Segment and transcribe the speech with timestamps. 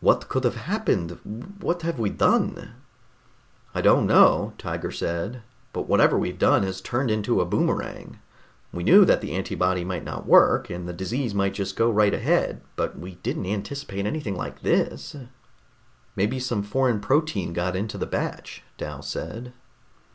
[0.00, 1.58] "What could have happened?
[1.60, 2.70] What have we done?"
[3.74, 5.42] "I don't know," Tiger said.
[5.74, 8.18] "But whatever we've done has turned into a boomerang.
[8.72, 12.14] We knew that the antibody might not work, and the disease might just go right
[12.14, 15.14] ahead, but we didn't anticipate anything like this."
[16.16, 19.52] "Maybe some foreign protein got into the batch," Dal said.